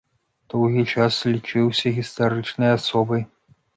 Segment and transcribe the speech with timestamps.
[0.53, 3.21] Доўгі час лічыўся гістарычнай асобай.